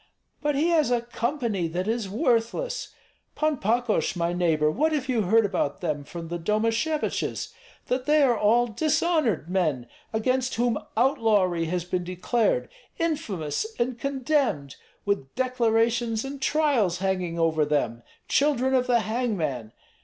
[0.41, 2.95] But he has a company that is worthless.
[3.35, 7.53] Pan Pakosh, my neighbor, what have you heard about them from the Domasheviches?
[7.85, 12.67] That they are all dishonored men, against whom outlawry has been declared,
[12.97, 14.75] infamous and condemned,
[15.05, 19.71] with declarations and trials hanging over them, children of the hangman.